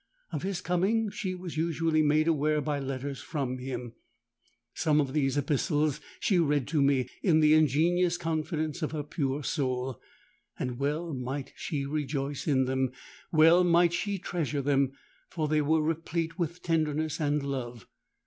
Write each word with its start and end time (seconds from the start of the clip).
Of 0.31 0.41
his 0.41 0.61
coming 0.61 1.11
she 1.11 1.35
was 1.35 1.57
usually 1.57 2.01
made 2.01 2.27
aware 2.27 2.59
by 2.59 2.79
letters 2.79 3.21
from 3.21 3.59
him: 3.59 3.93
some 4.73 4.99
of 4.99 5.13
those 5.13 5.37
epistles 5.37 6.01
she 6.19 6.39
read 6.39 6.67
to 6.69 6.81
me, 6.81 7.07
in 7.21 7.39
the 7.39 7.53
ingenuous 7.53 8.17
confidence 8.17 8.81
of 8.81 8.93
her 8.93 9.03
pure 9.03 9.43
soul; 9.43 10.01
and 10.57 10.79
well 10.79 11.13
might 11.13 11.53
she 11.55 11.85
rejoice 11.85 12.47
in 12.47 12.65
them—well 12.65 13.63
might 13.63 13.93
she 13.93 14.17
treasure 14.17 14.63
them,—for 14.63 15.47
they 15.47 15.61
were 15.61 15.83
replete 15.83 16.39
with 16.39 16.63
tenderness 16.63 17.19
and 17.19 17.43
love. 17.43 17.85